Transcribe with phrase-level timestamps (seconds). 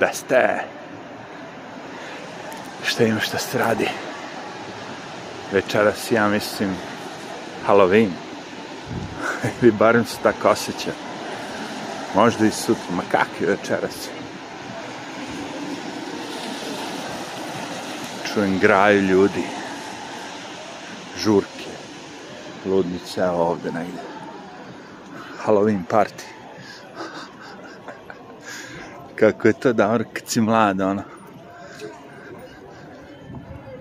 [0.00, 0.60] Da ste.
[2.84, 3.88] Šta ima šta se radi?
[5.52, 6.76] Večeras ja mislim
[7.66, 8.10] Halloween.
[9.62, 10.90] Ili barem se tako osjeća.
[12.14, 12.84] Možda i sutra.
[12.90, 14.08] Ma kakvi večeras?
[18.34, 19.44] Čujem graju ljudi.
[21.18, 21.70] Žurke.
[22.66, 24.00] Ludnice, ovde negde.
[25.44, 26.35] Halloween party.
[29.16, 31.02] Kako je to dobro kad si mlad, ono.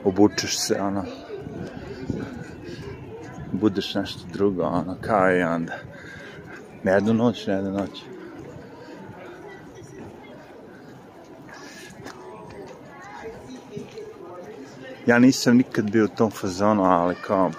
[0.04, 1.04] Obučeš se, ono.
[3.52, 5.74] Budeš nešto drugo, ono, kao i onda.
[6.84, 8.04] Ne jednu noć, ne jednu noć.
[15.06, 17.52] Ja nisam nikad bio u tom fazonu, ali kao,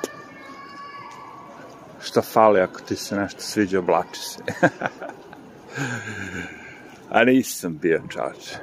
[2.00, 4.42] šta fali ako ti se nešto sviđa, oblači se.
[7.10, 8.54] A nisam bio čač.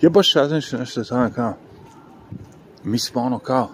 [0.00, 1.54] Ja baš razmišljam nešto o tome kao,
[2.84, 3.70] mi smo ono kao,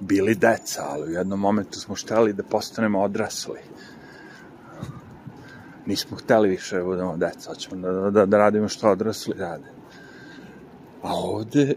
[0.00, 3.58] bili deca, ali u jednom momentu smo šteli da postanemo odrasli.
[5.86, 9.72] Nismo hteli više da budemo deca, hoćemo da, da, da radimo što odrasli rade.
[11.02, 11.74] A ovde,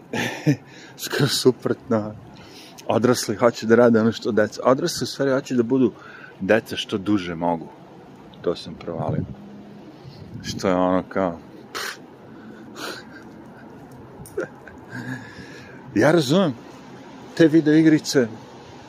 [1.04, 2.14] skoro suprotno,
[2.86, 4.60] odrasli hoće da rade ono što deca.
[4.64, 5.92] Odrasli u stvari hoće da budu
[6.40, 7.68] deca što duže mogu.
[8.42, 9.43] To sam provalio.
[10.42, 11.38] Što je ono kao...
[15.94, 16.54] Ja razumem.
[17.36, 18.28] Te video igrice,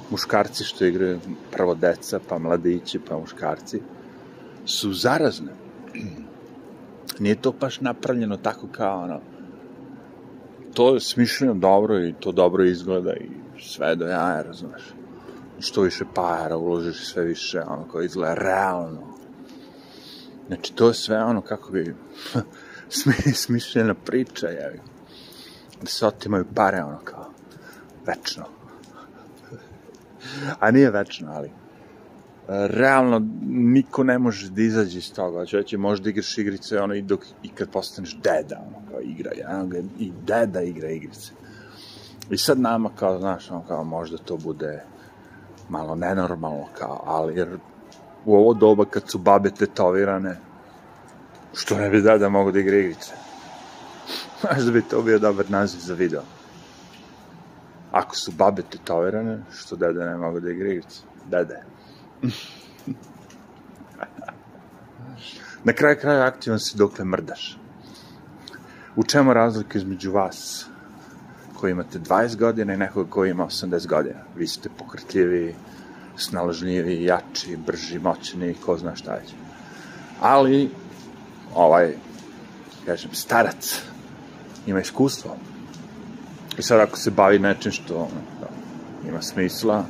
[0.10, 1.20] muškarci što igraju,
[1.52, 3.82] prvo deca, pa mladići, pa muškarci,
[4.66, 5.52] su zarazne.
[7.20, 9.20] Nije to baš napravljeno tako kao ono,
[10.74, 13.30] to je smišljeno dobro i to dobro izgleda i
[13.60, 14.94] sve do jaja, razumeš.
[15.60, 19.15] Što više para uložiš, sve više ono kao izgleda realno.
[20.48, 21.96] Znači, to je sve ono kako bi
[23.34, 24.80] smišljena priča, jevi.
[25.82, 27.32] Da se otimaju pare, ono kao,
[28.06, 28.46] večno.
[30.60, 31.52] A nije večno, ali
[32.48, 35.38] realno niko ne može da izađe iz toga.
[35.38, 39.32] Znači, reći, možda igraš igrice ono, i, dok, i kad postaneš deda, ono, kao igra,
[39.38, 39.66] ja,
[40.00, 41.32] i deda igra igrice.
[42.30, 44.84] I sad nama, kao, znaš, ono, kao, možda to bude
[45.70, 47.58] malo nenormalno, kao, ali, jer
[48.26, 50.38] u ovo doba kad su babe tetovirane,
[51.54, 53.14] što ne bi deda mogo da igra igrice?
[54.42, 56.22] Znaš da bi to bio dobar naziv za video.
[57.92, 61.00] Ako su babe tetovirane, što deda ne mogu da igra igrice?
[61.30, 61.64] Dede.
[65.64, 67.58] Na kraju kraja aktivan si dokle mrdaš.
[68.96, 70.66] U čemu razlika između vas
[71.60, 74.20] koji imate 20 godina i nekoga koji ima 80 godina?
[74.36, 75.56] Vi ste pokretljivi,
[76.18, 79.34] snalažljivi, jači, brži, moćni, ko zna šta već.
[80.22, 80.72] Ali,
[81.56, 81.96] ovaj,
[82.86, 83.82] kažem, starac
[84.68, 85.36] ima iskustvo.
[86.58, 88.10] I sad ako se bavi nečim što
[89.08, 89.86] ima smisla,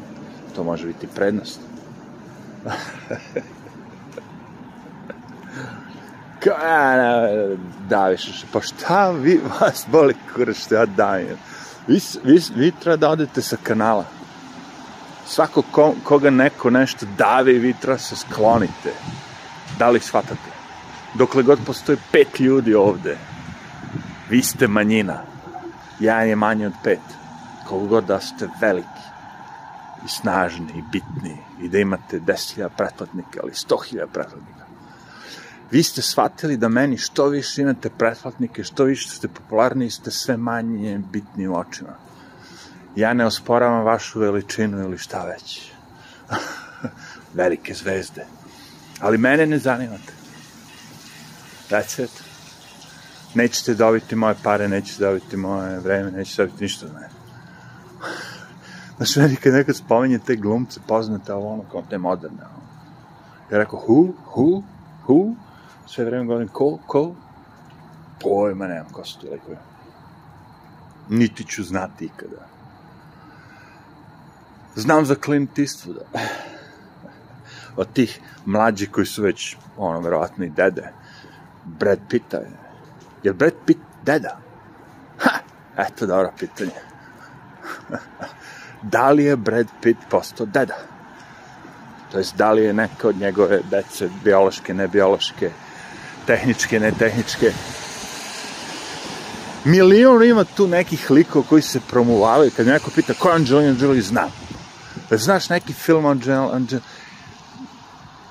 [0.56, 1.60] to može biti prednost.
[7.90, 11.38] da, više, pa šta vi, vas boli kurac što ja dajem?
[11.88, 14.06] Vi, vi, vi treba da odete sa kanala.
[15.28, 18.94] Svako ko, koga neko nešto davi, vi treba se sklonite.
[19.80, 20.56] Da li shvatate?
[21.14, 23.18] Dokle god postoje pet ljudi ovde,
[24.30, 25.22] vi ste manjina.
[26.00, 27.00] Ja je manje od pet.
[27.68, 29.06] Koliko god da ste veliki
[30.06, 34.66] i snažni i bitni i da imate 10.000 pretplatnika ili 100.000 pretplatnika.
[35.72, 40.38] Vi ste shvatili da meni što više imate pretplatnike, što više ste popularni, ste sve
[40.38, 42.05] manje bitni u očima.
[42.96, 45.72] Ja ne osporavam vašu veličinu ili šta već.
[47.34, 48.26] Velike zvezde.
[49.00, 50.14] Ali mene ne zanimate.
[51.70, 52.24] That's it.
[53.34, 57.10] Nećete dobiti moje pare, nećete dobiti moje vreme, nećete dobiti ništa od mene.
[58.98, 62.42] Znaš, meni kad nekad spominje te glumce poznate, ali ono kao te moderne.
[62.42, 62.66] Ono.
[63.52, 64.64] Ja rekao, who, who,
[65.08, 65.36] who?
[65.88, 67.16] Sve vreme govorim, ko, ko?
[68.22, 69.58] Pojma nemam ko su ti likovi.
[71.10, 72.55] Niti ću znati ikada.
[74.76, 76.04] Znam za Clint Eastwooda.
[77.76, 80.92] Od tih mlađi koji su već, ono, verovatno i dede.
[81.66, 82.38] Brad Pitta
[83.24, 83.34] je.
[83.34, 84.38] Brad Pitt deda?
[85.18, 85.40] Ha!
[85.78, 86.72] Eto, dobro pitanje
[88.94, 90.76] da li je Brad Pitt postao deda?
[92.12, 95.52] To jest, da li je neka od njegove dece biološke, ne biološke,
[96.26, 97.52] tehničke, ne tehničke.
[99.66, 102.52] Milion ima tu nekih likova koji se promuvavaju.
[102.58, 104.45] Kad neko pita ko je Angelina Jolie, znam.
[105.12, 106.80] Znaš neki film Angelina, Angel...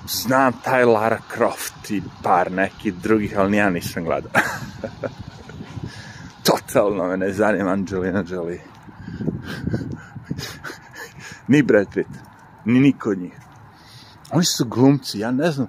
[0.08, 4.30] znam taj Lara Croft i par nekih drugih, ali ja nisam gledao.
[6.44, 8.60] totalno me ne zanima Angelina Jolie.
[11.48, 12.10] ni Brad Pitt,
[12.64, 13.32] ni niko od njih.
[14.30, 15.66] Oni su glumci, ja ne znam,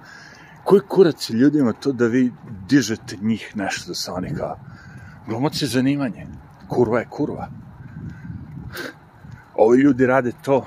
[0.64, 2.32] koji kurac je ljudima to da vi
[2.68, 4.58] dižete njih nešto da se oni kao...
[5.26, 6.26] Glumac je zanimanje.
[6.68, 7.48] Kurva je kurva.
[9.54, 10.66] Ovi ljudi rade to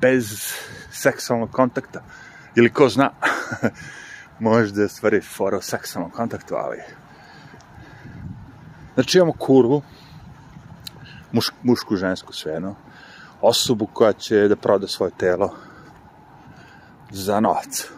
[0.00, 0.52] bez
[0.90, 2.02] seksualnog kontakta.
[2.56, 3.10] Ili ko zna,
[4.38, 6.78] možda je stvari fora o seksualnom kontaktu, ali...
[8.94, 9.82] Znači imamo kurvu,
[11.32, 12.74] muš, mušku, žensku, sve jedno,
[13.40, 15.54] osobu koja će da proda svoje telo
[17.10, 17.90] za novac.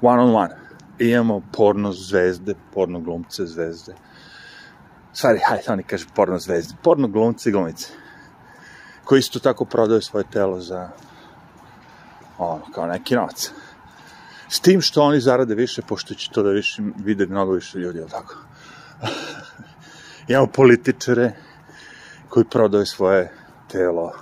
[0.00, 0.56] One on one.
[0.98, 3.94] I imamo porno zvezde, porno glumce zvezde.
[5.12, 6.74] Stvari, hajde, oni kaže porno zvezde.
[6.82, 7.88] Porno glumci i glumice.
[9.04, 10.88] Koji isto tako prodaju svoje telo za
[12.38, 13.50] ono, kao neki novac.
[14.48, 17.98] S tim što oni zarade više, pošto će to da više vide mnogo više ljudi,
[17.98, 18.34] ili tako?
[20.28, 21.32] Imamo političare
[22.28, 23.32] koji prodaju svoje
[23.68, 24.12] telo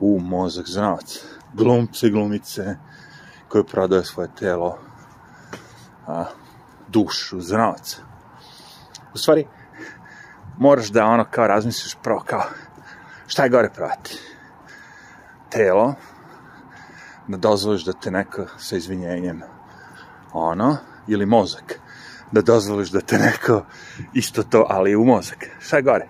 [0.00, 1.24] u mozak za novac.
[1.52, 2.76] Glumce, glumice
[3.48, 4.78] koji prodaju svoje telo
[6.06, 6.24] a,
[6.88, 8.00] dušu za novac.
[9.14, 9.46] U stvari,
[10.58, 12.42] moraš da ono kao razmisliš prvo kao
[13.26, 14.18] šta je gore prodati?
[15.50, 15.94] Telo,
[17.28, 19.42] da dozvoliš da te neko sa izvinjenjem
[20.32, 20.76] ono,
[21.08, 21.80] ili mozak,
[22.32, 23.64] da dozvoliš da te neko
[24.14, 25.46] isto to, ali u mozak.
[25.60, 26.08] Šta je gore?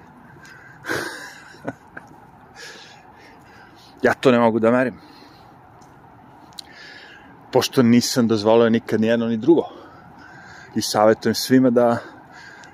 [4.03, 5.01] ja to ne mogu da merim.
[7.53, 9.63] Pošto nisam dozvolio nikad ni jedno ni drugo.
[10.75, 11.99] I savjetujem svima da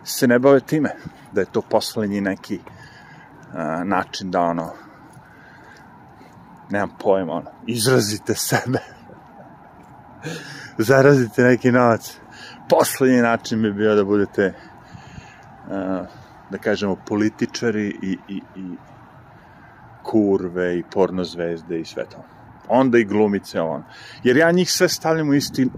[0.04, 0.96] se ne bave time.
[1.32, 2.60] Da je to poslednji neki
[3.84, 4.72] način da ono
[6.70, 8.78] nemam pojma, ono, izrazite sebe.
[10.88, 12.18] Zarazite neki novac.
[12.68, 14.54] Poslednji način bi bio da budete,
[16.50, 18.76] da kažemo, političari i, i, i
[20.02, 22.24] kurve i porno zvezde i sve to.
[22.68, 23.84] Onda i glumice on.
[24.24, 25.68] Jer ja njih sve stavljam u isti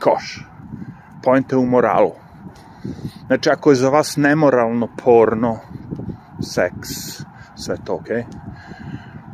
[0.00, 0.46] koš.
[1.22, 2.12] Pojente u moralu.
[3.26, 5.58] Znači, ako je za vas nemoralno porno,
[6.52, 6.88] seks,
[7.56, 8.24] sve to okej, okay,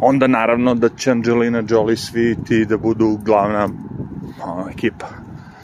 [0.00, 3.68] onda naravno da će Angelina Jolie svi ti da budu glavna
[4.42, 5.06] ono, ekipa.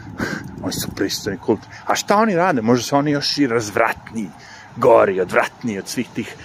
[0.62, 1.60] oni su pristojni, kult.
[1.86, 2.62] A šta oni rade?
[2.62, 4.30] Možda su oni još i razvratniji,
[4.76, 6.36] gori, odvratniji od svih tih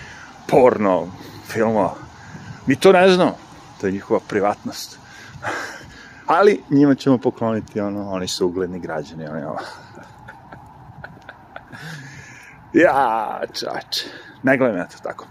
[0.47, 1.07] porno
[1.47, 1.95] filmova.
[2.67, 3.38] Mi to ne znamo.
[3.81, 5.00] To je njihova privatnost.
[6.25, 9.59] Ali njima ćemo pokloniti ono, oni su ugledni građani, oni ovo.
[12.83, 13.97] ja, čač.
[14.44, 15.28] Ne gledam ja to tako.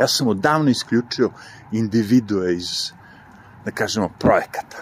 [0.00, 1.30] Ja sam odavno isključio
[1.72, 2.92] individue iz,
[3.64, 4.76] da kažemo, projekata.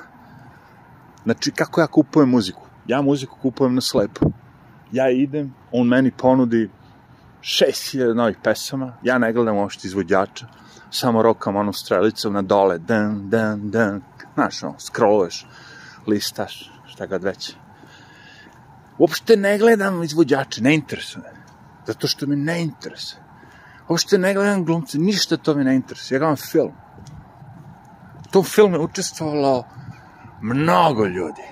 [1.25, 2.67] Znači, kako ja kupujem muziku?
[2.87, 4.27] Ja muziku kupujem na slepo.
[4.93, 6.71] Ja idem, on meni ponudi
[7.41, 10.47] 6000 novih pesama, ja ne gledam uopšte izvođača,
[10.91, 14.03] samo rokam onu strelicu na dole, dan, dan, dan,
[14.35, 15.47] znaš, ono, scrolluješ,
[16.07, 17.55] listaš, šta god već.
[18.99, 21.41] Uopšte ne gledam izvođače, ne interesuje me.
[21.87, 23.23] Zato što mi ne interesuje.
[23.91, 26.17] Uopšte ne gledam glumce, ništa to mi ne interesuje.
[26.17, 26.73] Ja gledam film.
[28.21, 29.65] U tom filmu je učestvovalo
[30.43, 31.43] mnogo ljudi.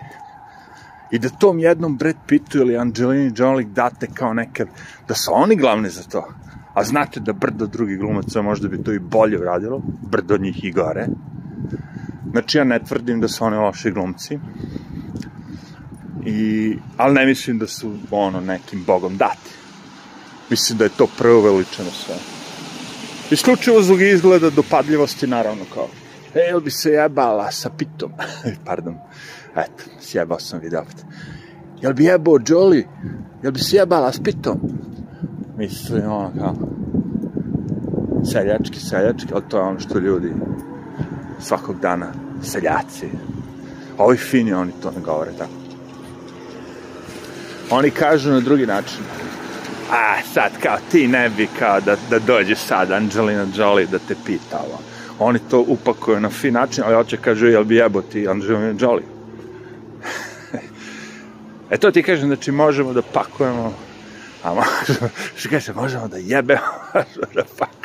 [1.10, 4.66] I da tom jednom Brad Pittu ili Angelini Jolie date kao neke,
[5.08, 6.28] da su oni glavni za to.
[6.74, 10.72] A znate da brdo drugih glumaca možda bi to i bolje uradilo, brdo njih i
[10.72, 11.06] gore.
[12.30, 14.38] Znači ja ne tvrdim da su oni loši glumci,
[16.26, 19.50] I, ali ne mislim da su ono nekim bogom dati.
[20.50, 22.37] Mislim da je to preuveličeno sve.
[23.30, 25.88] Isključivo zbog izgleda dopadljivosti, naravno, kao,
[26.34, 28.12] e, jel bi se jebala sa pitom?
[28.66, 28.98] Pardon,
[29.56, 31.04] eto, sjebao sam video opet.
[31.82, 32.88] Jel bi jebao Jolie?
[33.42, 34.60] Jel bi se jebala s pitom?
[35.56, 36.54] Mislim, ono, kao,
[38.32, 40.32] seljački, seljački, ali to je ono što ljudi
[41.40, 43.08] svakog dana, seljaci,
[43.98, 45.52] ovi fini, oni to ne govore tako.
[47.70, 48.98] Oni kažu na drugi način,
[49.90, 54.14] a sad kao ti ne bi kao da, da dođe sad Angelina Jolie da te
[54.26, 54.78] pita ovo.
[55.18, 59.06] Oni to upakuju na fin način, ali hoće kažu jel bi jebo ti Angelina Jolie.
[61.70, 63.74] e to ti kažem, znači možemo da pakujemo,
[64.42, 66.60] a možemo, što kaže, možemo da jebemo,
[66.94, 67.78] možemo da pakujemo.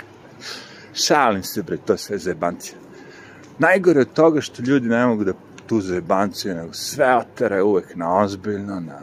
[0.93, 2.77] Šalim se, bre, to sve zebancija.
[3.60, 5.33] Najgore od toga što ljudi ne mogu da
[5.67, 9.00] tu zebanciju, nego sve otere uvek na ozbiljno, na,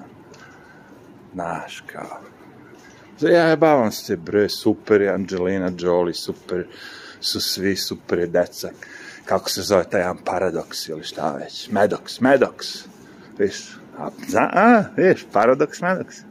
[1.35, 2.21] naš, kao,
[3.21, 6.67] Zajebavam se, bre, super je Angelina Jolie, super
[7.21, 8.71] su svi, super je deca.
[9.25, 11.71] Kako se zove taj jedan paradoks ili šta već?
[11.71, 12.85] Medox, Medox.
[13.39, 16.23] Viš, a, za, a, viš, paradoks, Medox.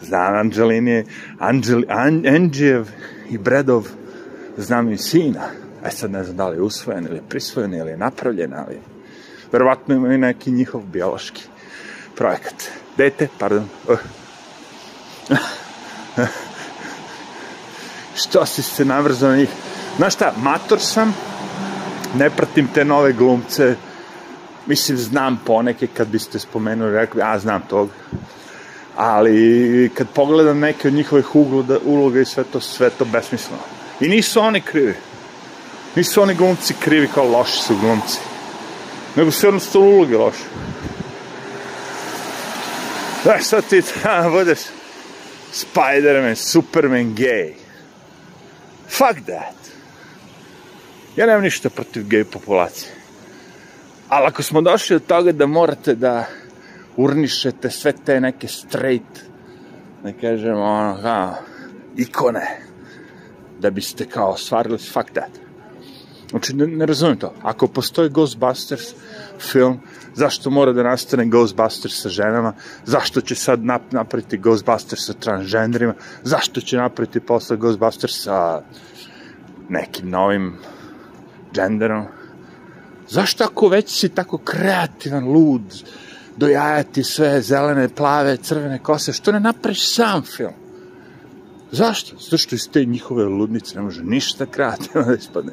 [0.00, 1.04] Znam Anđelini,
[1.38, 2.88] Anđel, An, Anđijev
[3.30, 3.88] i Bredov,
[4.56, 5.48] znam i sina.
[5.84, 8.80] E sad ne znam da li je usvojen ili prisvojen ili je napravljen, ali
[9.52, 11.42] verovatno ima i neki njihov biološki
[12.16, 12.54] projekat.
[12.96, 13.68] Dete, pardon.
[18.20, 19.48] Što si se navrzao na njih?
[19.96, 21.14] Znaš šta, mator sam,
[22.14, 23.74] ne pratim te nove glumce,
[24.66, 27.90] mislim, znam poneke, kad biste spomenuli, rekli, a, znam tog,
[28.96, 33.62] ali kad pogledam neke od njihovih ugloda, uloga i sve to, sve to besmisleno.
[34.00, 34.94] I nisu oni krivi.
[35.96, 38.18] Nisu oni glumci krivi kao loši su glumci.
[39.16, 40.44] Nego su jednostavno uloge loše.
[43.24, 44.58] Da, sad ti da budeš
[45.52, 47.54] Spider-Man, Superman, gay.
[48.88, 49.54] Fuck that.
[51.16, 52.92] Ja nemam ništa protiv gej populacije.
[54.08, 56.24] Ali ako smo došli od toga da morate da
[56.96, 59.24] urnišete sve te neke straight,
[60.04, 61.34] ne kažemo, ono, kao,
[61.96, 62.60] ikone,
[63.58, 65.45] da biste kao ostvarili, fuck that.
[66.36, 67.34] Znači, ne, ne razumijem to.
[67.42, 68.82] Ako postoji Ghostbusters
[69.38, 69.80] film,
[70.14, 72.52] zašto mora da nastane Ghostbusters sa ženama,
[72.84, 78.62] zašto će sad nap napraviti Ghostbusters sa transgenderima, zašto će napraviti posle Ghostbusters sa
[79.68, 80.58] nekim novim
[81.54, 82.04] genderom,
[83.08, 85.82] zašto ako već si tako kreativan, lud,
[86.36, 90.52] dojajati sve zelene, plave, crvene kose, što ne napraviš sam film?
[91.72, 92.16] Zašto?
[92.18, 95.52] Zato što iz te njihove ludnice ne može ništa kreativno da ispadne.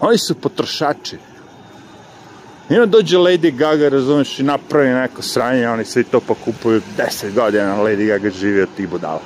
[0.00, 1.16] Oni su potrošači.
[2.70, 7.34] I onda dođe Lady Gaga, razumeš, i napravi neko sranje, oni svi to pokupuju 10
[7.34, 9.20] godina, Lady Gaga živi od tih budala.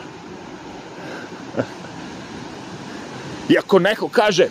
[3.48, 4.46] I ako neko kaže,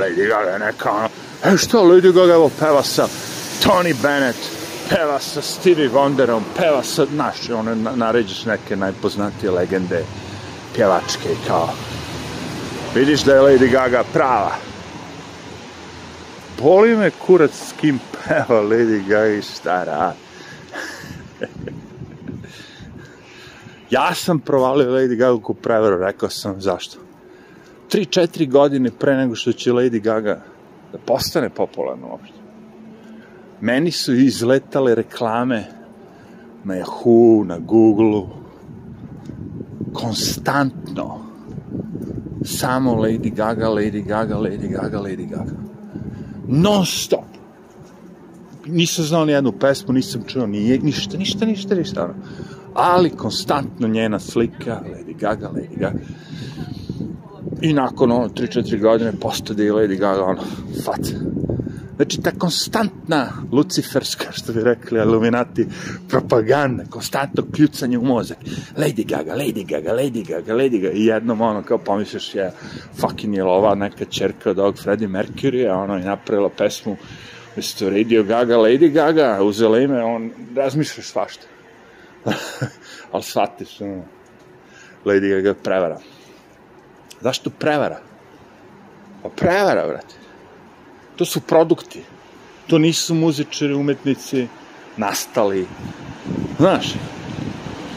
[0.00, 1.08] Lady Gaga neka ono,
[1.44, 3.08] e što, Lady Gaga evo peva sa
[3.64, 4.38] Tony Bennett,
[4.88, 10.04] peva sa Stevie Wonderom, peva sa, znaš, ono, naređeš neke najpoznatije legende
[10.74, 11.68] pjevačke, kao,
[12.94, 14.52] vidiš da je Lady Gaga prava.
[16.62, 20.18] Boli me kurac s kim peva Lady Gaga i šta radi.
[23.90, 26.98] ja sam provalio Lady Gaga ku preveru, rekao sam zašto.
[27.90, 30.40] 3-4 godine pre nego što će Lady Gaga
[30.92, 32.38] da postane popularna uopšte.
[33.60, 35.64] Meni su izletale reklame
[36.64, 38.22] na Yahoo, na Google,
[39.92, 41.18] konstantno.
[42.44, 45.52] Samo Lady Gaga, Lady Gaga, Lady Gaga, Lady Gaga.
[46.48, 47.24] Non stop.
[48.66, 52.14] Nisam znao ni jednu pesmu, nisam čuo ni ništa, ništa, ništa, ništa.
[52.74, 55.98] Ali konstantno njena slika, Lady Gaga, Lady Gaga.
[57.60, 60.42] I nakon ono, 3-4 godine postade i Lady Gaga, ono,
[60.84, 61.14] faca.
[61.98, 65.66] Znači, ta konstantna luciferska, što bi rekli, iluminati,
[66.08, 68.38] propaganda, konstantno kljucanje u mozak.
[68.76, 70.94] Lady Gaga, Lady Gaga, Lady Gaga, Lady Gaga.
[70.94, 72.52] I jednom, ono, kao pomisliš, je,
[73.00, 76.96] fucking je ova neka čerka od ovog Freddie Mercury, a ono, je napravila pesmu,
[77.56, 81.46] isto Radio Gaga, Lady Gaga, uzela ime, on, razmišljaš svašta.
[83.12, 84.04] Ali shvatiš, ono,
[85.04, 85.98] Lady Gaga prevara.
[87.20, 88.00] Zašto prevara?
[89.22, 90.17] Pa prevara, brate.
[91.18, 92.02] To su produkti.
[92.66, 94.46] To nisu muzičari, umetnici,
[94.96, 95.66] nastali.
[96.58, 96.94] Znaš,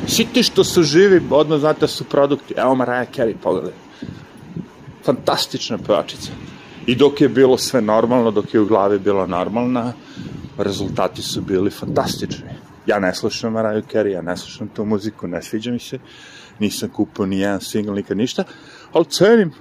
[0.08, 2.54] svi ti što su živi, odmah znate da su produkti.
[2.58, 3.74] Evo Mariah Carey, pogledaj.
[5.06, 6.32] Fantastična pevačica.
[6.86, 9.94] I dok je bilo sve normalno, dok je u glavi bila normalna,
[10.58, 12.50] rezultati su bili fantastični.
[12.86, 16.00] Ja ne slušam Mariah Carey, ja ne slušam tu muziku, ne sviđa mi se,
[16.60, 18.44] nisam kupio ni jedan single, nikad ništa,
[18.94, 19.54] ali cenim.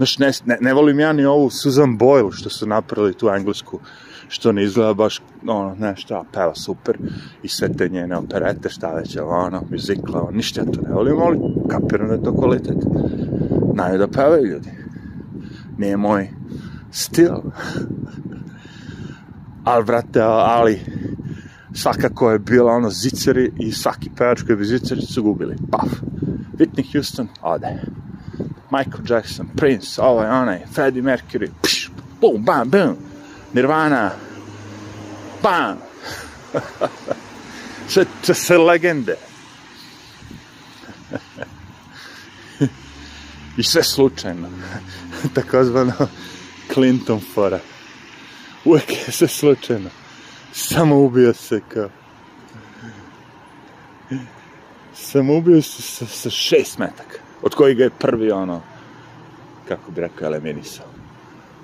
[0.00, 3.80] Znaš, ne, ne, ne volim ja ni ovu Susan Boyle što su napravili tu englesku,
[4.28, 6.98] što ne izgleda baš, ono, ne šta, peva super,
[7.42, 11.18] i sve te njene operete, šta već, ono, muzikla, ono, ništa ja to ne volim,
[11.18, 11.38] ali
[11.68, 12.76] kapiram da je to kvalitet.
[13.72, 14.70] Znaju da pevaju ljudi.
[15.78, 16.30] Nije moj
[16.90, 17.34] stil.
[19.64, 20.80] ali, brate, ali,
[21.72, 25.56] svakako je bila ono ziceri i svaki pevač koji bi ziceri su gubili.
[25.70, 25.88] Paf.
[26.58, 27.99] Whitney Houston, ode.
[28.70, 32.96] Michael Jackson, Prince, ovaj, onaj, Freddie Mercury, pš, bum, bam, bum,
[33.52, 34.10] Nirvana,
[35.42, 35.78] bam.
[37.88, 39.16] sve, sve, sve legende.
[43.56, 44.48] I sve slučajno.
[45.34, 45.92] Takozvano
[46.74, 47.60] Clinton fora.
[48.64, 49.90] Uvijek je sve slučajno.
[50.52, 51.88] Samo ubio se kao.
[54.94, 57.19] Samo ubio se sa, sa šest metaka.
[57.42, 58.60] Od kojih ga je prvi ono,
[59.68, 60.86] kako bi rekao, eliminisao.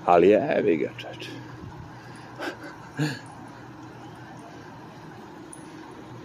[0.05, 1.31] Ali je, evi ga, čeče.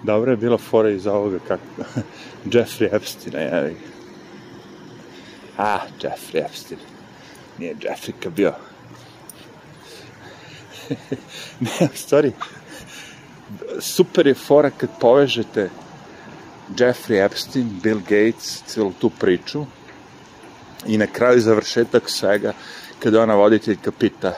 [0.03, 1.63] Dobro je bila fora iz ovoga kako
[2.51, 3.75] Jeffrey Epstein, je.
[5.57, 6.79] A, Jeffrey Epstein.
[7.57, 8.53] Nije Jeffrey ka bio.
[11.59, 12.31] ne, u stvari,
[13.79, 15.69] super je fora kad povežete
[16.77, 19.65] Jeffrey Epstein, Bill Gates, celu tu priču
[20.87, 22.53] i na kraju završetak svega
[22.99, 24.33] kada ona voditeljka pita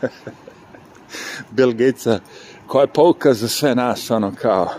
[1.56, 2.20] Bill Gatesa
[2.66, 4.70] koja je pouka za sve nas, ono kao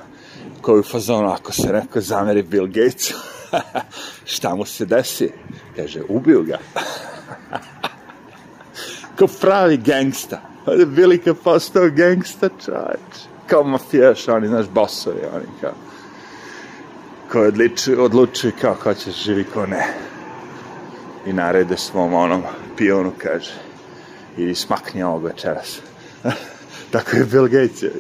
[0.62, 3.14] koju fazonu, ako se neko zameri Bill Gatesu,
[4.34, 5.32] šta mu se desi?
[5.76, 6.58] Kaže, ubiju ga.
[9.18, 10.42] kao pravi gangsta.
[10.66, 13.28] Billy kao postao gangsta, čovječ.
[13.48, 15.72] Kao mafijaš, oni, znaš, bosovi, oni kao
[17.32, 19.94] koji odliču, odlučuju kao ko će živi, ko ne.
[21.26, 22.44] I narede svom onom
[22.78, 23.54] pionu, kaže,
[24.38, 25.80] i smakni ovog večeras.
[26.92, 27.84] Tako je Bill Gates.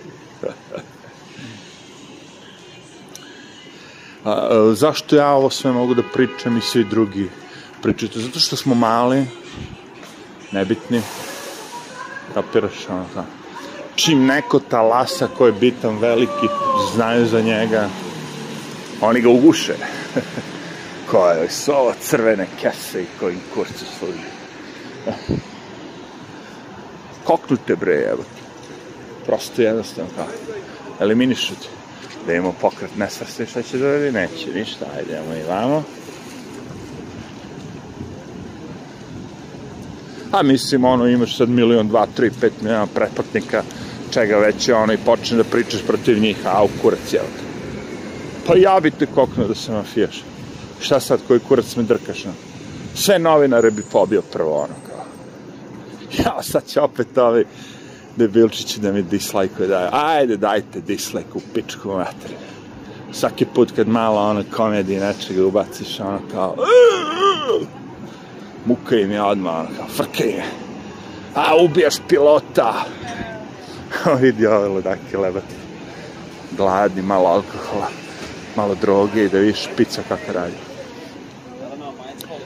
[4.23, 7.29] A, a, zašto ja ovo sve mogu da pričam i svi drugi
[7.81, 8.19] pričate?
[8.19, 9.25] Zato što smo mali,
[10.51, 11.01] nebitni,
[12.33, 13.25] kapiraš, ono, da.
[13.95, 16.47] Čim neko talasa ko je bitan veliki,
[16.95, 17.89] znaju za njega,
[19.01, 19.73] oni ga uguše.
[21.11, 24.27] Koje su ovo crvene kese i kojim kurcu služi.
[27.23, 28.23] Koknute bre, evo.
[29.25, 30.27] Prosto jednostavno kao.
[30.99, 31.67] Eliminišu te.
[32.27, 34.11] Da imamo pokret nesvrste, šta će da radi?
[34.11, 34.85] Neće, ništa.
[34.95, 35.83] Ajde, idemo i vamo.
[40.31, 43.63] A mislim, ono, imaš sad milion, dva, tri, pet miliona pretplatnika,
[44.11, 47.46] čega već je ono i počne da pričaš protiv njih, a u kurac je ovdje.
[48.47, 50.23] Pa ja bi te koknuo da se mafijaš.
[50.79, 52.23] Šta sad, koji kurac me drkaš?
[52.25, 52.31] No?
[52.95, 55.05] Sve novinare bi pobio prvo, ono, kao.
[56.17, 57.45] Ja, sad će opet ovi
[58.15, 59.89] debilčići da mi dislike daju.
[59.91, 62.37] Ajde, dajte dislike u pičku materiju.
[63.11, 66.55] Svaki put kad malo ono komedije nečega ubaciš, ono kao...
[68.65, 70.43] Muka im je odmah, ono kao, frke.
[71.35, 72.73] A, ubijaš pilota.
[74.21, 75.55] vidi ove ludake lebati.
[76.57, 78.06] Gladni, malo alkohola
[78.57, 80.57] malo droge i da vidiš pizza kako radi.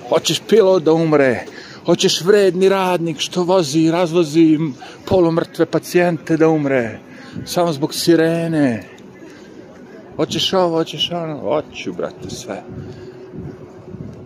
[0.09, 1.45] Hoćeš pilot da umre,
[1.85, 4.59] hoćeš vredni radnik što vozi i razvozi
[5.05, 6.99] polumrtve pacijente da umre,
[7.45, 8.83] samo zbog sirene.
[10.15, 12.63] Hoćeš ovo, hoćeš ono, hoću, brate, sve.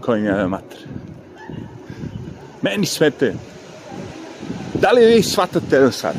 [0.02, 0.80] Koji njeve mater.
[2.62, 3.34] Meni smete.
[4.82, 6.15] Da li vi shvatate jedno sad?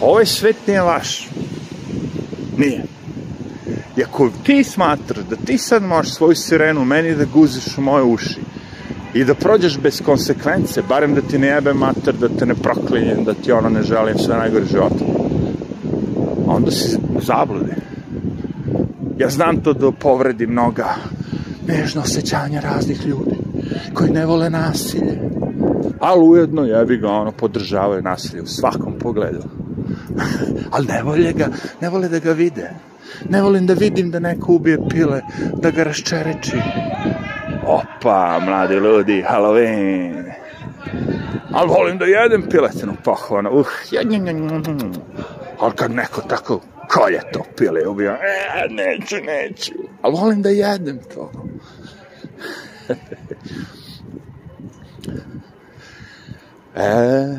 [0.00, 1.28] Ovaj svet nije vaš.
[2.58, 2.93] Nije.
[3.96, 8.04] I ako ti smatraš da ti sad možeš svoju sirenu meni da guziš u moje
[8.04, 8.40] uši
[9.14, 13.24] i da prođeš bez konsekvence, barem da ti ne jebe mater, da te ne proklinjem,
[13.24, 15.04] da ti ono ne želim sve najgore života,
[16.46, 17.72] onda si u zabludi.
[19.18, 20.94] Ja znam to da povredi mnoga
[21.66, 23.36] nežno osjećanja raznih ljudi
[23.94, 25.20] koji ne vole nasilje,
[26.00, 29.42] ali ujedno jebi ga ono podržavaju nasilje u svakom pogledu.
[30.72, 31.48] ali ne vole ga,
[31.80, 32.70] ne vole da ga vide.
[33.28, 35.20] Ne volim da vidim da neko ubije pile,
[35.62, 36.56] da ga raščereči.
[37.66, 40.32] Opa, mladi ljudi, Halloween.
[41.52, 43.50] Ali volim da jedem piletinu pohvano.
[43.50, 44.58] Uh, ja, nja, nja, nja.
[45.58, 48.18] Ali kad neko tako kolje to pile ubija, e,
[48.70, 49.72] neću, neću.
[50.02, 51.32] Ali volim da jedem to.
[56.76, 57.38] e,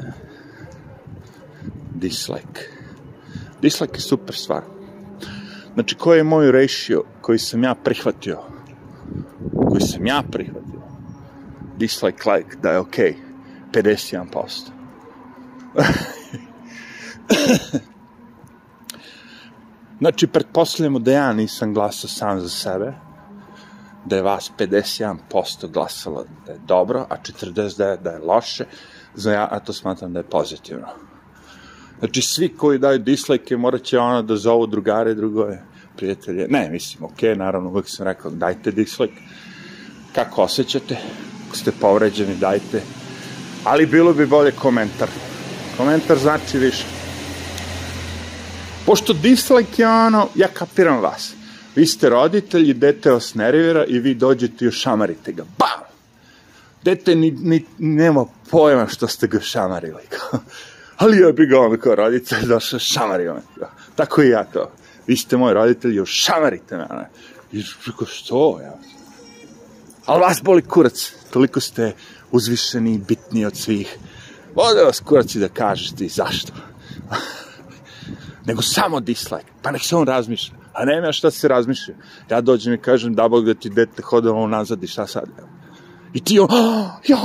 [1.93, 2.61] dislike.
[3.61, 4.61] Dislike je super stvar.
[5.75, 8.39] Znači, koji je moj ratio koji sam ja prihvatio?
[9.69, 10.81] Koji sam ja prihvatio?
[11.77, 13.13] Dislike like, da je okej.
[13.13, 13.25] Okay.
[13.75, 14.69] 51%.
[19.99, 22.93] znači, pretpostavljamo da ja nisam glasao sam za sebe,
[24.05, 28.65] da je vas 51% glasalo da je dobro, a 49% da je loše,
[29.13, 30.87] za ja, a to smatram da je pozitivno.
[31.99, 35.61] Znači, svi koji daju dislike morat će ono da zovu drugare, drugove,
[35.97, 36.47] prijatelje.
[36.49, 39.21] Ne, mislim, ok, naravno, uvijek sam rekao, dajte dislike.
[40.15, 40.97] Kako osjećate?
[41.47, 42.81] Ako ste povređeni, dajte.
[43.63, 45.09] Ali bilo bi bolje komentar.
[45.77, 46.85] Komentar znači više.
[48.85, 51.33] Pošto dislike je ono, ja kapiram vas.
[51.75, 55.43] Vi ste roditelji, dete vas nervira i vi dođete i šamarite ga.
[55.57, 55.81] Bam!
[56.83, 60.01] Dete ni, ni, nema pojma što ste ga šamarili.
[60.97, 63.41] ali ja bi ga ono kao roditelj došao šamario me.
[63.95, 64.71] Tako i ja to.
[65.07, 66.85] Vi ste moji roditelji, šamarite me.
[67.51, 68.73] I rekao, što ja?
[70.05, 71.93] Ali vas boli kurac, toliko ste
[72.31, 73.97] uzvišeni i bitni od svih.
[74.55, 76.53] Vode vas kurac i da kažete i zašto.
[78.47, 80.55] Nego samo dislike, pa nek se on razmišlja.
[80.73, 81.95] A nema šta se razmišlja.
[82.29, 85.29] Ja dođem i kažem, da Bog da ti dete hodalo unazad i šta sad?
[86.13, 86.47] I ti on,
[87.07, 87.17] jo,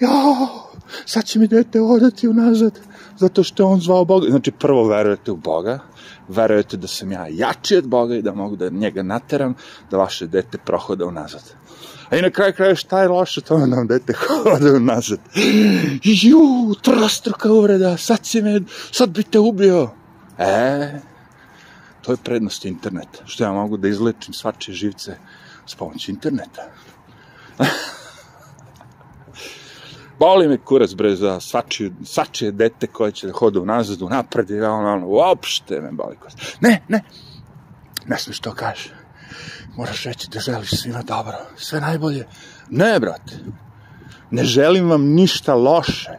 [0.00, 0.10] jo,
[1.06, 2.78] sad će mi dete hodati unazad,
[3.18, 4.30] zato što je on zvao Boga.
[4.30, 5.78] Znači, prvo verujete u Boga,
[6.28, 9.54] verujete da sam ja jači od Boga i da mogu da njega nateram,
[9.90, 11.42] da vaše dete prohoda unazad.
[12.10, 15.18] A i na kraju kraja šta je loše da vam dete hoda unazad?
[16.04, 18.60] Ju, trostruka uvreda, sad si me,
[18.92, 19.90] sad bi te ubio.
[20.38, 21.00] E,
[22.02, 25.16] to je prednost interneta, što ja mogu da izlečim svačije živce
[25.66, 26.62] s pomoću interneta.
[30.18, 34.60] Boli me kurac bre za svačije, svačije dete koje će da hoda unazad, unapred i
[34.60, 36.34] ono, ono, uopšte me boli kurac.
[36.60, 37.02] Ne, ne,
[38.06, 38.94] ne smiješ to kaže.
[39.76, 42.26] Moraš reći da želiš svima dobro, sve najbolje.
[42.70, 43.38] Ne, brate,
[44.30, 46.10] ne želim vam ništa loše.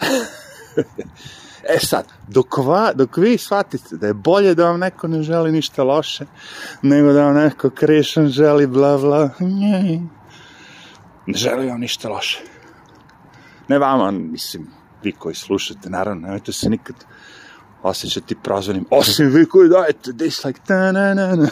[1.74, 5.52] e sad, dok, va, dok vi shvatite da je bolje da vam neko ne želi
[5.52, 6.26] ništa loše,
[6.82, 10.00] nego da vam neko krešan želi bla bla, ne,
[11.26, 12.53] ne želi vam ništa loše.
[13.68, 14.66] Ne vama, mislim,
[15.02, 16.96] vi koji slušate, naravno, nemojte se nikad
[17.82, 21.48] osjećati prozvanim, osim vi koji dajete dislike, ta na na na.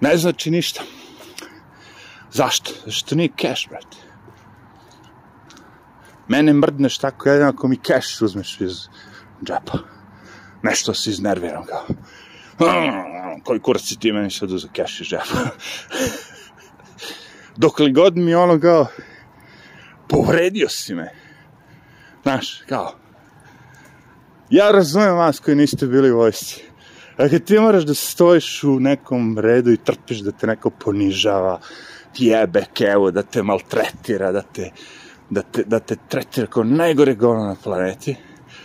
[0.00, 0.82] ne znači ništa.
[2.32, 2.72] Zašto?
[2.86, 3.96] Zašto nije cash, brate.
[6.28, 8.88] Mene mrdneš tako jedan ako mi cash uzmeš iz
[9.44, 9.78] džepa.
[10.62, 11.86] Nešto se iznerviram kao.
[13.44, 15.50] Koji kurac si ti meni sad uzeo cash iz džepa?
[17.56, 18.86] Dok li god mi ono kao
[20.08, 21.10] povredio si me.
[22.22, 22.94] Znaš, kao.
[24.50, 26.64] Ja razumem vas koji niste bili u vojsci.
[27.16, 31.60] A ti moraš da stojiš u nekom redu i trpiš da te neko ponižava,
[32.18, 34.70] jebe kevo, da te maltretira, da te,
[35.30, 38.16] da te, da te tretira kao najgore govno na planeti,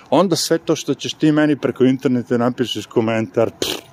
[0.10, 3.85] onda sve to što ćeš ti meni preko interneta napišeš komentar, pff,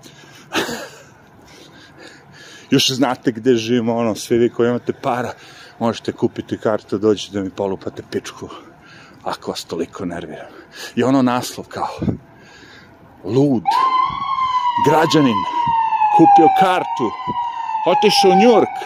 [2.72, 5.32] još znate gde živimo, ono, svi vi koji imate para,
[5.78, 8.48] možete kupiti kartu, dođi da mi polupate pičku,
[9.24, 10.52] ako vas toliko nerviram.
[10.94, 11.88] I ono naslov kao,
[13.24, 13.62] lud,
[14.88, 15.36] građanin,
[16.16, 17.10] kupio kartu,
[17.86, 18.76] otišao u Njurk.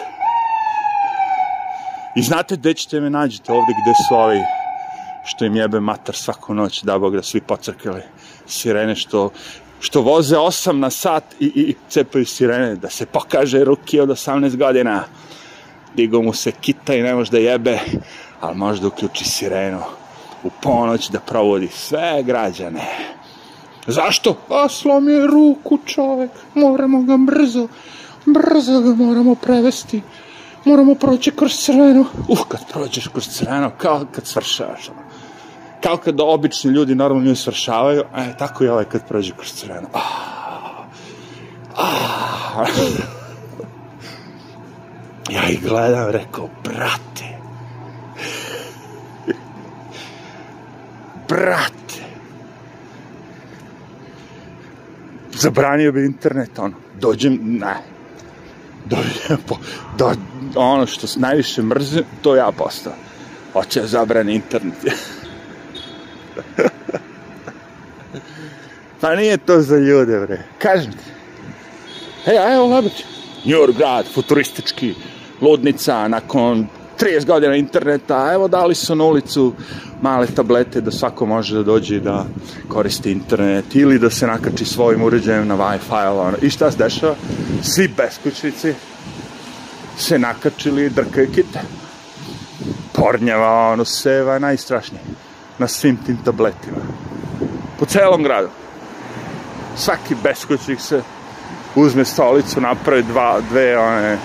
[2.15, 4.41] I znate gde ćete me nađete ovde gde su ovi
[5.25, 8.01] što im jebe matar svaku noć, da Bog da svi pocrkali
[8.47, 9.29] sirene što
[9.79, 14.57] što voze 8 na sat i, i cepaju sirene, da se pokaže ruki od 18
[14.57, 15.03] godina.
[15.95, 17.79] Digo mu se kita i ne može da jebe,
[18.41, 19.81] ali može da uključi sirenu
[20.43, 22.81] u ponoć da provodi sve građane.
[23.87, 24.37] Zašto?
[24.49, 27.67] A slom je ruku čovek, moramo ga brzo,
[28.25, 30.01] brzo ga moramo prevesti.
[30.65, 32.05] Moramo proći kroz crveno.
[32.27, 34.89] Uh, kad prođeš kroz crveno, kao kad svršavaš.
[35.83, 39.87] Kao kad obični ljudi normalno ljudi svršavaju, e, tako i ovaj kad prođe kroz crveno.
[39.93, 40.01] Ah,
[41.75, 42.65] ah.
[45.29, 47.25] ja ih gledam, rekao, brate,
[51.27, 52.03] brate,
[55.33, 57.75] zabranio bi internet, ono, dođem, ne,
[58.85, 59.57] dođem, po,
[59.97, 60.13] do,
[60.55, 62.93] ono što najviše mrzim, to ja postao.
[63.53, 64.75] Hoće da zabrani internet.
[69.01, 70.43] pa nije to za ljude, bre.
[70.57, 71.05] Kažem ti.
[72.25, 73.03] Hej, a evo Lebić.
[73.45, 74.95] New York grad, futuristički,
[75.41, 76.67] ludnica, nakon
[76.99, 79.53] 30 godina interneta, evo dali su na ulicu
[80.01, 82.25] male tablete da svako može da dođe i da
[82.67, 86.37] koristi internet ili da se nakači svojim uređajem na Wi-Fi, ono.
[86.41, 87.15] I šta se dešava?
[87.61, 88.73] Svi beskućnici
[89.97, 91.59] se nakačili i drkaju kite.
[92.93, 95.01] Pornjava, ono, seva, najstrašnije.
[95.59, 96.77] Na svim tim tabletima.
[97.79, 98.49] Po celom gradu.
[99.75, 101.01] Svaki beskućnik se
[101.75, 104.17] uzme stolicu, napravi dva, dve, one,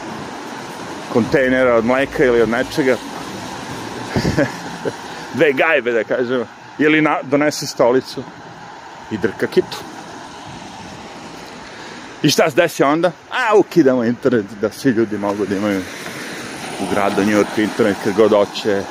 [1.12, 2.96] kontejnera od mleka ili od nečega.
[5.36, 6.44] dve gajbe, da kažemo.
[6.78, 8.22] Ili na, donese stolicu
[9.10, 9.76] i drka kitu.
[12.22, 13.12] I šta se desi onda?
[13.30, 15.82] A, ukidamo internet da svi ljudi mogu da imaju
[16.80, 18.82] u gradu New York internet kad god hoće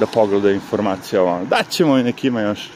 [0.00, 1.40] da pogledaju informacije ovo.
[1.44, 2.70] Daćemo i nek ima još.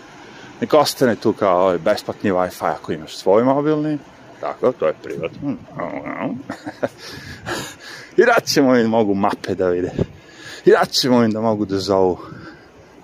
[0.60, 3.98] Nek ostane tu kao ovaj besplatni Wi-Fi ako imaš svoj mobilni.
[4.40, 5.54] Tako, to je privatno.
[8.16, 9.92] I daćemo im mogu mape da vide.
[10.64, 12.18] I daćemo im da mogu da zovu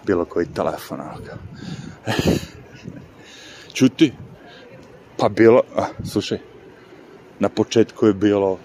[0.07, 1.00] bilo koji telefon.
[3.72, 4.12] Čuti?
[5.18, 5.62] Pa bilo...
[5.76, 6.38] A, slušaj,
[7.38, 8.59] na početku je bilo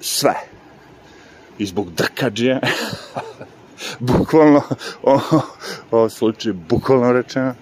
[0.00, 0.34] sve.
[1.58, 2.58] I zbog drkađe
[3.98, 4.62] bukvalno,
[5.02, 5.20] o,
[5.90, 7.54] o slučaju, bukvalno rečeno,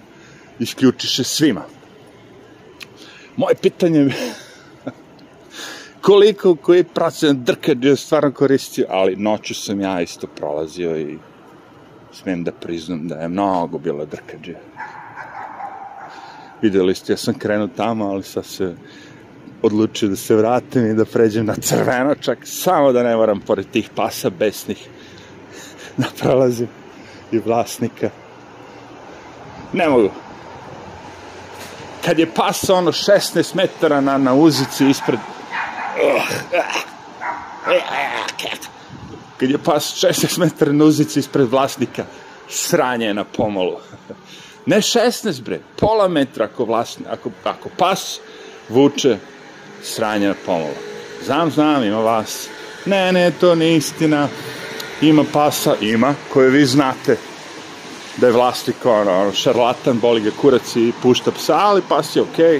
[0.59, 1.61] isključiše svima.
[3.37, 4.13] Moje pitanje je
[6.01, 11.17] koliko koji procent drkađe stvarno koristio, ali noću sam ja isto prolazio i
[12.13, 14.55] smijem da priznam da je mnogo bilo drkađe.
[16.61, 18.75] Videli ste, ja sam krenuo tamo, ali sad se
[19.61, 23.65] odlučio da se vratim i da pređem na crveno, čak samo da ne moram pored
[23.71, 24.89] tih pasa besnih
[26.01, 26.67] da prolazim
[27.31, 28.09] i vlasnika.
[29.73, 30.09] Ne mogu.
[32.05, 35.19] Kad je pas ono 16 metara na, na uzici ispred...
[39.37, 42.05] Kad je pas 16 metara na uzici ispred vlasnika,
[42.49, 43.77] sranje je na pomolu.
[44.65, 48.19] Ne 16, bre, pola metra ako, vlasni, ako, ako pas
[48.69, 49.17] vuče
[49.83, 50.75] sranje na pomolu.
[51.25, 52.47] Znam, znam, ima vas.
[52.85, 54.27] Ne, ne, to nije istina.
[55.01, 57.17] Ima pasa, ima, koje vi znate
[58.17, 62.21] da je vlasnik ono, ono, šarlatan, boli ga kurac i pušta psa, ali pas je
[62.21, 62.59] okej,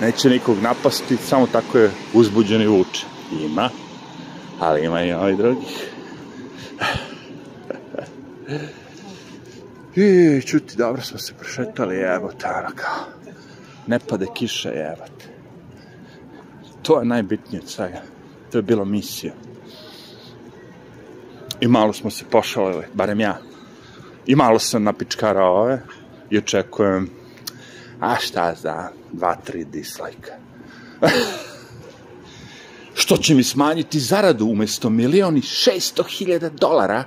[0.00, 3.06] neće nikog napasti, samo tako je uzbuđen i vuče.
[3.44, 3.70] Ima,
[4.60, 5.88] ali ima i ovaj drugih.
[9.96, 13.04] I, čuti, dobro smo se prošetali, jebote, ono kao,
[13.86, 15.26] ne pade kiša, jebote.
[16.82, 18.02] To je najbitnije od svega.
[18.52, 19.32] To je bila misija.
[21.62, 23.38] I malo smo se pošalili, barem ja.
[24.26, 25.82] I malo sam napičkarao ove
[26.30, 27.10] i očekujem,
[28.00, 30.32] a šta za dva, tri dislajka.
[32.94, 37.04] Što će mi smanjiti zaradu umesto milion i šesto hiljada dolara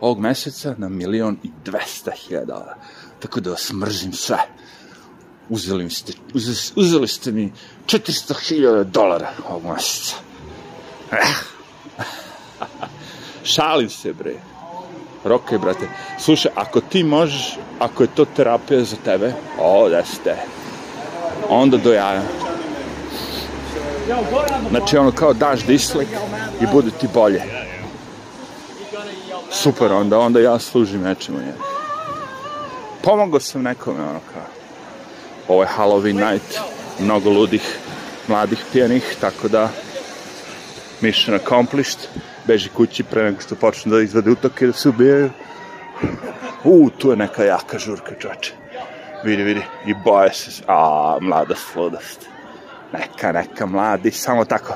[0.00, 2.76] ovog meseca na milion i dvesta hiljada dolara.
[3.20, 4.38] Tako da vas mrzim sve.
[5.48, 7.52] Uzeli, ste, uzeli, uzeli ste mi
[7.86, 10.16] 400.000 dolara ovog meseca.
[13.44, 14.34] Šalim se, bre.
[15.24, 15.88] Rokaj, brate.
[16.18, 20.36] Slušaj, ako ti možeš, ako je to terapija za tebe, o, da ste.
[21.48, 22.22] Onda do jaja.
[24.70, 26.08] Znači, ono kao daš dislik
[26.60, 27.42] i bude ti bolje.
[29.50, 31.38] Super, onda, onda ja služim nečemu.
[31.38, 31.54] Je.
[33.02, 34.42] Pomogao sam nekome, ono kao.
[35.48, 36.58] Ovo je Halloween night,
[36.98, 37.78] mnogo ludih,
[38.28, 39.68] mladih pijanih, tako da
[41.00, 41.98] mission accomplished
[42.46, 45.30] beži kući pre nego što počne da izvade utoke da se ubijaju.
[46.64, 48.52] U, tu je neka jaka žurka, čoče.
[49.24, 52.28] Vidi, vidi, i boje se, a, mlada sludost.
[52.92, 54.74] Neka, neka, mladi, samo tako,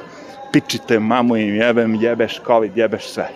[0.52, 3.28] pičite mamu im, jebem, jebeš COVID, jebeš sve.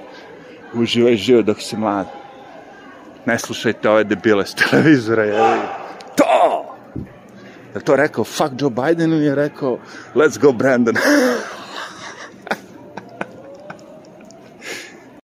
[0.74, 2.06] Uživaj život dok si mlad.
[3.26, 5.66] Ne slušajte ove debile s televizora, jebi.
[6.16, 6.76] To!
[7.74, 9.78] Je to rekao, fuck Joe Biden ili je rekao,
[10.14, 10.94] let's go Brandon?